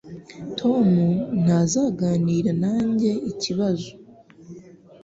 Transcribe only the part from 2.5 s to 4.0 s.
nanjye ikibazo